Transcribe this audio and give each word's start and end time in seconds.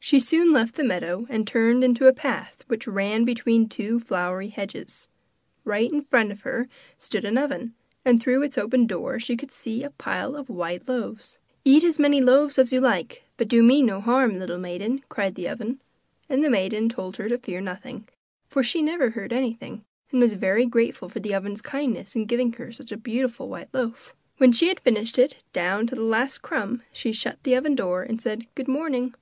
She 0.00 0.20
soon 0.20 0.52
left 0.52 0.76
the 0.76 0.84
meadow 0.84 1.26
and 1.28 1.46
turned 1.46 1.84
into 1.84 2.06
a 2.06 2.14
path 2.14 2.64
which 2.66 2.86
ran 2.86 3.26
between 3.26 3.68
two 3.68 3.98
flowery 3.98 4.48
hedges. 4.48 5.06
Right 5.64 5.92
in 5.92 6.00
front 6.00 6.32
of 6.32 6.42
her 6.42 6.66
stood 6.98 7.26
an 7.26 7.36
oven, 7.36 7.74
and 8.06 8.18
through 8.22 8.42
its 8.42 8.56
open 8.56 8.86
door 8.86 9.18
she 9.18 9.36
could 9.36 9.50
see 9.50 9.82
a 9.82 9.90
pile 9.90 10.34
of 10.34 10.48
white 10.48 10.88
loaves. 10.88 11.38
'Eat 11.62 11.84
as 11.84 11.98
many 11.98 12.22
loaves 12.22 12.58
as 12.58 12.72
you 12.72 12.80
like, 12.80 13.24
but 13.36 13.48
do 13.48 13.62
me 13.62 13.82
no 13.82 14.00
harm, 14.00 14.38
little 14.38 14.56
maiden,' 14.56 15.04
cried 15.10 15.34
the 15.34 15.48
oven. 15.48 15.78
And 16.26 16.42
the 16.42 16.48
maiden 16.48 16.88
told 16.88 17.18
her 17.18 17.28
to 17.28 17.36
fear 17.36 17.60
nothing, 17.60 18.08
for 18.48 18.62
she 18.62 18.80
never 18.80 19.10
hurt 19.10 19.32
anything, 19.32 19.84
and 20.10 20.20
was 20.22 20.34
very 20.34 20.64
grateful 20.64 21.10
for 21.10 21.20
the 21.20 21.34
oven's 21.34 21.60
kindness 21.60 22.16
in 22.16 22.24
giving 22.24 22.54
her 22.54 22.72
such 22.72 22.92
a 22.92 22.96
beautiful 22.96 23.48
white 23.50 23.74
loaf. 23.74 24.14
When 24.38 24.52
she 24.52 24.68
had 24.68 24.80
finished 24.80 25.18
it, 25.18 25.42
down 25.52 25.86
to 25.88 25.94
the 25.94 26.02
last 26.02 26.40
crumb, 26.40 26.82
she 26.92 27.12
shut 27.12 27.38
the 27.42 27.56
oven 27.56 27.74
door 27.74 28.04
and 28.04 28.22
said: 28.22 28.46
'Good 28.54 28.68
morning. 28.68 29.12